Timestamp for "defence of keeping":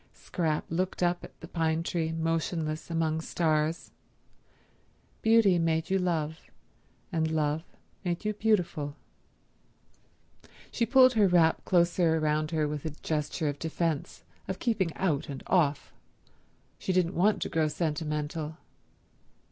13.59-14.91